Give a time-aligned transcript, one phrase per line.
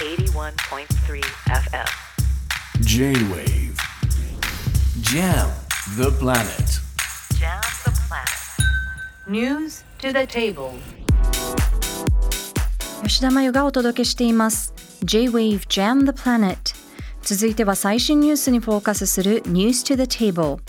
[0.00, 1.90] 81.3 FM
[2.80, 3.76] J-Wave
[5.02, 5.50] Jam
[5.98, 6.80] the planet
[7.38, 10.72] Jam the planet News to the table
[13.02, 14.72] 吉田真由がお届けしています
[15.04, 16.56] J-Wave Jam the Planet
[17.20, 20.60] 続いては最新ニュースにフォーカスする News to the Table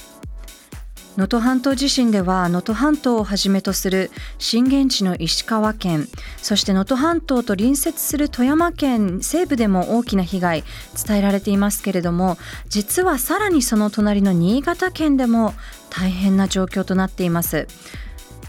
[1.17, 6.07] 能登半島地震では能登半島をはじめとする震源地の石川県
[6.41, 10.63] そして能登半島と隣接する富山県西部でも大きな被害
[11.05, 12.37] 伝えられていますけれども
[12.69, 15.53] 実はさらにその隣の新潟県でも
[15.89, 17.67] 大変な状況となっています。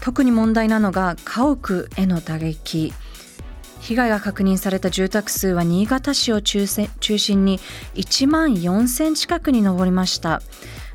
[0.03, 2.93] 特に問題なのが家屋への打撃。
[3.79, 7.59] 被害が確認された住宅数は新潟市を中心に
[7.95, 10.41] 1万4000近くに上りました。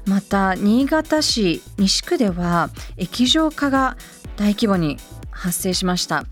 [0.09, 3.97] また新潟市西区では液状化が
[4.37, 4.97] 大規模に
[5.31, 6.25] 発生しました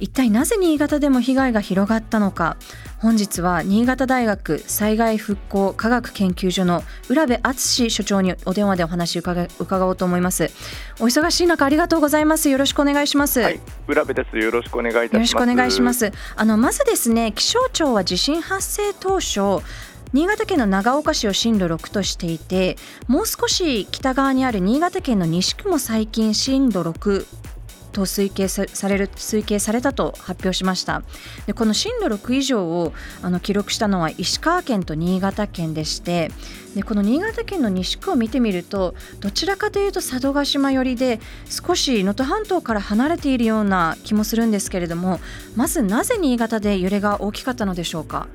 [0.00, 2.56] 一体なぜ新潟でも被害が広がったのか
[2.98, 10.50] 本日は新潟大学災害復興科学研究所の浦部敦所長にお電話でお話を伺伺おうと思います
[10.98, 14.36] お忙しい中ありがとうございますよろしくお願いします、はい、浦部です。
[14.36, 15.14] よろしくお願いいたします。
[15.14, 15.94] よろしくお願いしま。
[15.94, 16.12] す。
[16.36, 19.64] あのまずですね、気象庁は地震発生当初、
[20.12, 22.76] 新潟県の長岡市を震度6としていて、
[23.08, 27.26] もう少し北側にある新潟県の西区も最近震度6
[27.92, 31.02] と推計される推計されたと発表しました
[31.46, 32.92] でこの震度6以上を
[33.22, 36.30] あの記録したのは石川県と新潟県でして
[36.74, 45.18] でこの新潟県の西区を見てみるとどちらかというと佐渡島寄りで少し能登半島から離れているような気もするんですけれども
[45.56, 48.28] まずなぜ新潟で揺れが大きかったのでしょうか？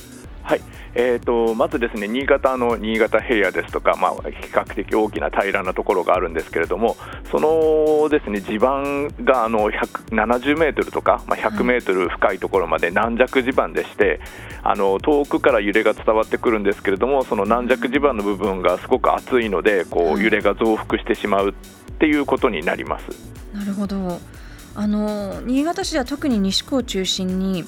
[0.44, 0.62] はい、
[0.94, 6.98] えー、とまずですね新潟の新潟平野ですとか、まあ、比較的大きな平らなところがあるんですけれども、
[7.32, 14.20] そのですね地盤があの170メートルとか、まあ、100メートル深いところまで軟弱地盤でして、
[14.64, 21.54] あの遠くから揺れが伝わってくるんですけれども、その軟弱地盤の部分がすごく厚いので、こう揺れが増幅してしまうっ
[22.00, 23.06] ていうことになります。
[23.54, 24.20] なるほど。
[24.76, 27.64] あの新潟市では特に西区を中心に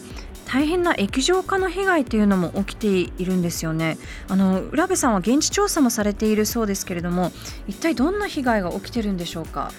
[0.45, 2.87] 大変な液状化の被害というのも起きて
[3.21, 3.97] いるんですよね。
[4.27, 7.31] あの浦部さんは現地調査もされているそうですけれども
[7.67, 9.71] 一体どんな被害が起きてるんでしょうか？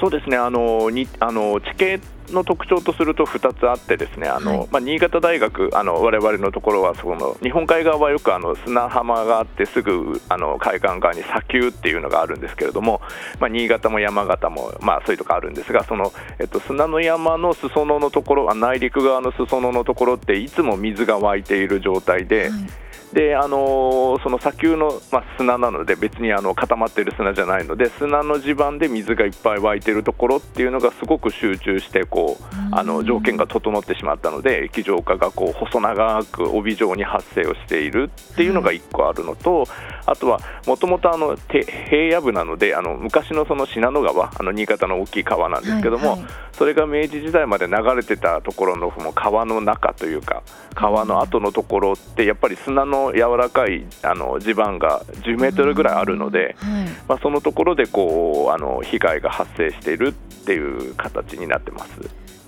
[0.00, 0.36] そうですね。
[0.36, 2.00] あのにあの地形
[2.32, 13.00] の特徴とすると2つあってですねあの、はいまあ、新潟大学あの我々のところはその日本海側はよくあの砂浜があってすぐあの海岸側に砂丘っていうのがあるんですけれども、
[13.40, 22.50] まあ、新潟も山形も、まあ、そういうとこあるんですがその、えっと、砂の山の裾野のところあ内陸側の裾野のところっていつも水が湧いている状態で。
[22.50, 39.64] はいであのその砂丘の、まあ、砂なので別にあの固まっている砂じゃないので砂の地盤で水がいっぱい湧いているところっていうのがすごく集中してこうあの条件が整ってしまったので液状化がこう細長く帯状に発生をしているっていうのが1個あるのと、
[40.06, 46.30] あとはもともとあのて平野部なのであの昔のその信濃川あの新潟の大きい川なんですけども、はいはい。
[46.58, 50.42] それが明治時代まで流れてたところのその川の中というか
[50.74, 60.12] 川の後のところってやっぱり砂の柔らかいあの地盤が10メートルぐらいあるので、はいまあ、そのところでこうあの被害が発生しているっ
[60.44, 61.90] ていう形になってます。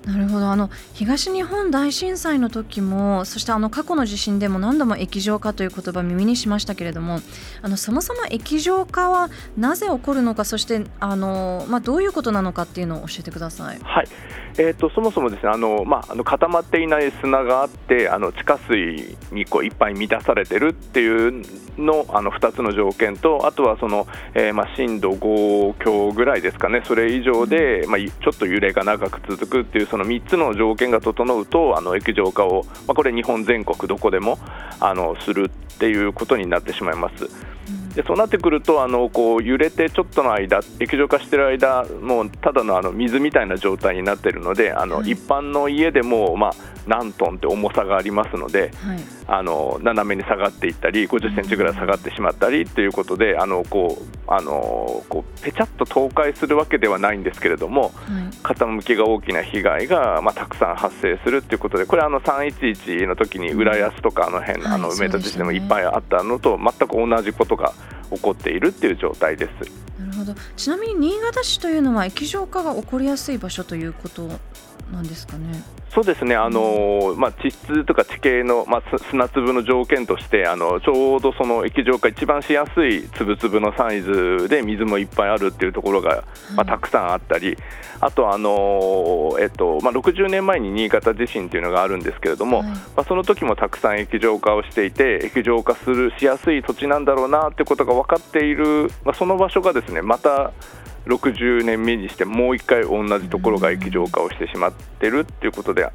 [0.06, 0.50] なるほど。
[0.50, 7.21] あの東日本大震災の時もそしてあの過去の地震でも何度も液状化という言葉耳にしましたけれども
[7.61, 9.28] あのそもそも液状化は
[9.59, 13.78] なぜ起こるのかそしてあの、まあ、どういうことなのかっていうのを教えてください。
[13.83, 14.09] はい。
[14.59, 21.43] えー、とそもそもですねあの、まあ、あの固まっていない砂があってあの地下水にこういっぱい満たされてるっていう
[21.78, 26.83] のあの2つの条件とあとはその、えーまあ、震度5強ぐらいですかね。
[26.84, 34.39] それ以上で、まあ、いちょっと揺れが長く続くっていうその3つの条件が整うとあの液状化を、まあ、これ日本全国どこでも
[34.78, 37.28] あのするっていうことになってしまいます。
[37.95, 45.11] でそうなってくるとあのこう揺れてちょっとの間液状化している間もうただのあの水みたいな状態になっているのであの、はい。
[45.11, 46.53] 一般の家でも、まあ、
[46.87, 48.99] 何トンって重さがありますのではい。
[49.33, 57.93] あの斜めに下がっていったり50センチぐらい下がってしまったりということであのこうあのこうペチャッと倒壊するわけではないんですけれどもはい。
[58.43, 67.72] 傾きが大きな被害が、まあ、たくさん発生するということでこれはあの311の時に浦安とかあの辺、はいあの埋め立て地でもいっぱいあったのと全く同じことが
[68.12, 69.51] 起こっているっていう状態です。
[70.01, 74.28] なるほどちなみに新潟市というのは液状化が起こりやすい場所ということ
[74.92, 75.62] なんですかね？
[75.91, 86.22] そうですね、あのまあ、地質とか地形の、まあ、砂粒の条件としてあのちょうどその液状化一番しやすい粒々のサイズで水もいっぱいあるっていうところが、
[86.54, 87.57] まあ、たくさんあったり、
[88.01, 100.53] あとあの、えっとまあ、60年前に新潟地震というのがあるんですけれども、はい、まあ、その時もたくさん液状化をしていて液状化するしやすい土地なんだろうなってことが分かっている、まあ、その場所がですねまた
[101.06, 105.91] 60年目にしてもう一回同じところが液状化をしてしまってるっていうことで、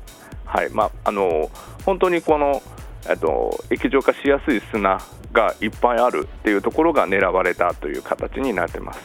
[0.46, 1.50] はいまあ、あの
[1.86, 2.62] 本当にこの、
[3.10, 5.00] えっと、液状化しやすい砂
[5.32, 9.00] がいっぱいあるっていうところが狙われたという形になってます。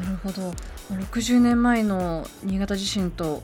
[0.00, 0.54] なるほど
[0.90, 3.42] 60年前の新潟地震と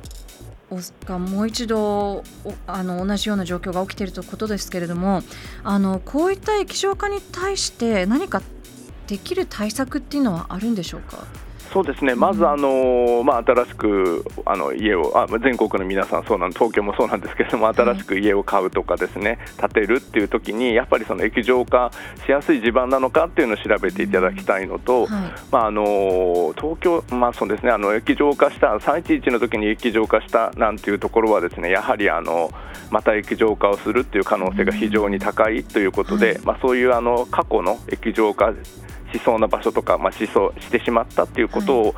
[1.06, 2.22] がもう一度
[2.66, 5.22] あの同じような状況が起きているということですけれども
[5.64, 8.42] あのこういった液状化に対して何か
[9.06, 11.24] できる対策っていうのはあるんでしょうか？
[11.72, 21.90] そうですね、まず、あのまあ、新しくあの家をあ、全国の皆さん、そうなん東京もそうなんですけれども、新しく家を買うとか、ですね建てるっていう時に、やっぱりその液状化
[22.24, 25.10] しやすい地盤なのかっていうのを調べていただきたいのと、はい、
[25.50, 32.50] まあ、あの東京、まあそうですね、あの液状化した、311の時に液状化したなんていうところは、ですねやはりあの
[32.90, 38.52] また液状化をするっていう可能性が非常に高いということで、はい、まあ、そういうあの過去の液状化
[39.12, 41.94] しそうな場所とか、まあ、しそうしてしまったっていうことを、はい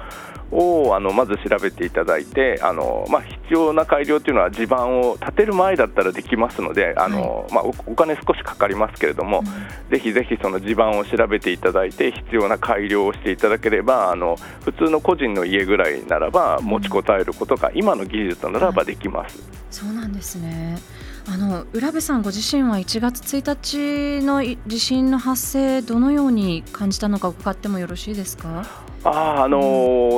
[0.52, 19.38] をあのまず調べていただいてあの、まあ、必要な改良というのは地盤を建てる前だったらできますのであの、はい、まあ、お金少しかかりますけれども、うん、ぜひぜひその地盤を調べていただいて必要な改良をしていただければあの普通の個人の家ぐらいならば持ちこたえることが今の技術ならばできます。
[19.70, 20.78] そうなんですね
[21.26, 28.66] あの浦部さんご自身は1月1日の地震の発生どのように感じたのか伺ってもよろしいですか？
[29.04, 29.60] ああの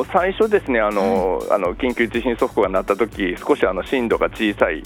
[0.05, 4.83] ー、最初ですねあのーはい、あの緊急地震速報が鳴った時少しあの震度が小さい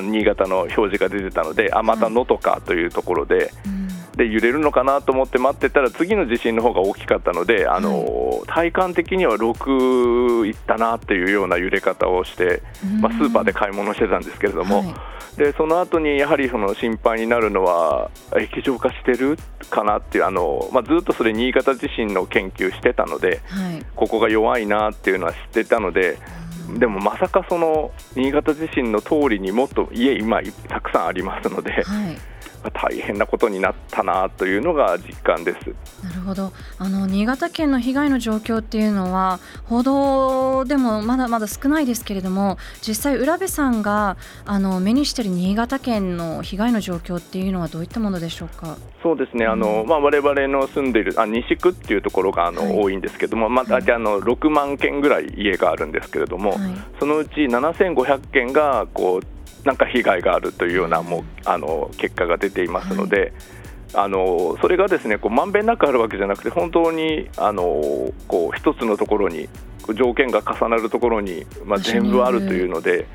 [0.00, 3.34] 新潟の表示が出てたのであまた能登かというところで。
[3.34, 3.83] はいうん
[4.16, 12.62] で揺れるのかなと思って待ってたら次の地震の方が大きかったのであの、体感的には6いったなっていうような揺れ方をして、
[13.00, 19.36] まあ、スーパーで買い物してたんですけれども、はい、でその後にやはりその心配になるのは液状化してる
[19.70, 26.18] かなっていうあの、まあ、ずっとそれ新潟地震の研究してたので、はい、ここが弱いなっていうのは知ってたので。
[26.78, 31.84] でもまさかその新潟地震の通りにもっと家今たくさんありますので、はい
[32.70, 35.74] 大変なことになったなというのが実感です。
[36.04, 36.52] なるほど。
[36.78, 48.76] あの新潟県の被害の状況っていうのは報道でもまだまだ少ないですけれども実際浦部さんがあの目にしている新潟県の被害の状況っていうのはどういったものでしょうか？
[49.02, 56.58] そうですね、あのまあ、我々の住んでいるあ西区っていうところがあの、はい、多いんですけども、まあ、大体あの6万件ぐらい家があるんですけれども、はい、
[56.98, 59.33] そのうち7500件がこう
[59.64, 63.32] なんか被害があるというようなもうあの結果が出ていますので、はい、
[63.94, 69.48] あのそれがですねこうまんべんなくあるわけじゃなくて本当にあのこう一つのところに
[69.92, 73.06] 条件が重なるところに、まあ、全部あるというので、はい、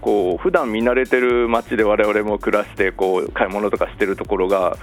[0.00, 4.76] こう普段見慣れてる街で我々も暮らしてこう買い物とかしてるところが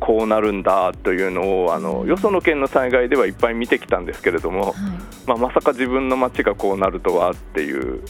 [0.00, 4.74] こうなるんだというのをあのよその県の災害ではいっぱい見てきたんですけれども、はい、
[5.26, 8.02] まあ、まさか自分の街がこうなるとはっていう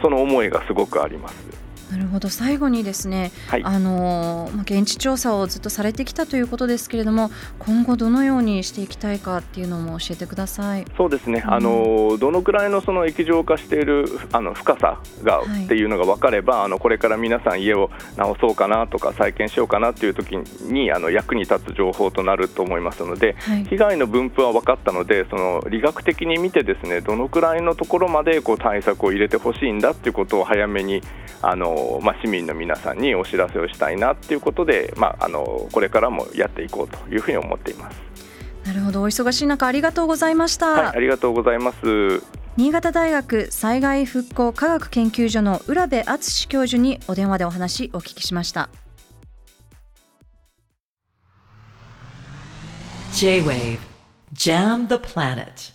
[0.00, 1.63] その思いがすごくあります。
[1.90, 2.28] なるほど。
[2.28, 10.84] 最後にですね、はい、あの現地調査をずっとされてきたということですけれども今後どのようにしていきたいかっていうのも教えてください。
[10.96, 20.36] そうですね、うん、あのどのくらいのその液状化しているあの深さが、はい、っていうのが分かればあのこれから皆さん家を直そうかなとか再建しようかなっていう時
[20.70, 31.02] にあの役に立つ情報となると思いますので、はい、被害の分布は分かったのでその理学的に見てですねどのくらいのところまでこう対策を入れてほしいんだっていうことを早めに
[31.42, 38.02] あのまあ、市民の皆さんにお知らせをしたいなということで、まあ、あのこれからもやっていこうというふうに思っています。
[38.64, 39.02] なるほど。
[39.02, 42.22] お忙しい中ありがとうございました、はい、ありがとうございます。
[42.56, 48.68] 新潟大学災害復興科学研究所の浦部敦教授にお電話でお話お聞きしました。
[53.12, 53.78] J-WAVE.
[54.32, 55.72] JAM the planet